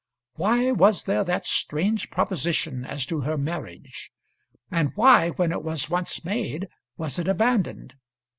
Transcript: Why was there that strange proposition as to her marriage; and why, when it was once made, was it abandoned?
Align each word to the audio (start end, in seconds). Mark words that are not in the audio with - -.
Why 0.33 0.71
was 0.71 1.03
there 1.03 1.23
that 1.25 1.45
strange 1.45 2.09
proposition 2.09 2.83
as 2.85 3.05
to 3.05 3.19
her 3.21 3.37
marriage; 3.37 4.11
and 4.71 4.91
why, 4.95 5.29
when 5.29 5.51
it 5.51 5.63
was 5.63 5.91
once 5.91 6.25
made, 6.25 6.69
was 6.97 7.19
it 7.19 7.27
abandoned? 7.27 7.93